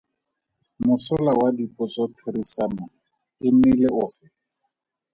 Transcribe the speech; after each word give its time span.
Mosola 0.85 1.31
wa 1.39 1.49
dipotsotherisano 1.57 2.85
e 3.47 3.49
nnile 3.53 3.87
ofe? 4.03 4.25